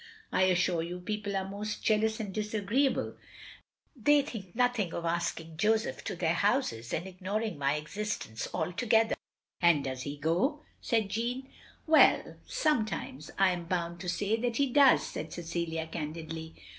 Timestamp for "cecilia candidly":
15.33-16.55